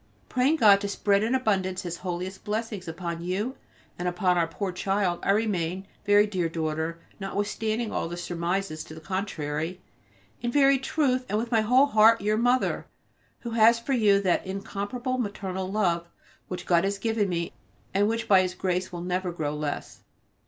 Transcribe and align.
Praying 0.29 0.55
God 0.55 0.81
to 0.81 0.87
spread 0.87 1.21
in 1.21 1.35
abundance 1.35 1.83
His 1.83 1.97
holiest 1.97 2.43
blessings 2.43 2.87
upon 2.87 3.23
you 3.23 3.55
and 3.99 4.07
upon 4.07 4.35
our 4.35 4.47
poor 4.47 4.71
child, 4.71 5.19
I 5.21 5.29
remain, 5.29 5.85
very 6.05 6.25
dear 6.25 6.49
daughter, 6.49 6.99
notwithstanding 7.19 7.91
all 7.91 8.09
surmises 8.17 8.83
to 8.85 8.95
the 8.95 8.99
contrary, 8.99 9.79
in 10.41 10.49
very 10.51 10.79
truth 10.79 11.27
and 11.29 11.37
with 11.37 11.51
my 11.51 11.61
whole 11.61 11.85
heart 11.85 12.19
your 12.19 12.37
Mother, 12.39 12.87
who 13.41 13.51
has 13.51 13.79
for 13.79 13.93
you 13.93 14.19
that 14.21 14.43
incomparable 14.43 15.19
maternal 15.19 15.71
love 15.71 16.09
which 16.47 16.65
God 16.65 16.83
has 16.83 16.97
given 16.97 17.29
me 17.29 17.53
and 17.93 18.07
which 18.07 18.27
by 18.27 18.41
His 18.41 18.55
grace 18.55 18.91
will 18.91 19.01
never 19.01 19.31
grow 19.31 19.55
less. 19.55 20.01